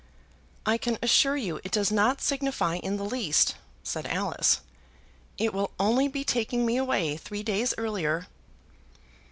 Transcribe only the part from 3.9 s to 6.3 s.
Alice. "It will only be